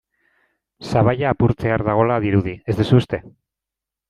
[0.93, 3.23] Sabaia apurtzear dagoela dirudi, ez duzu uste?